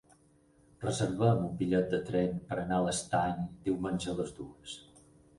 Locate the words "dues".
4.39-4.73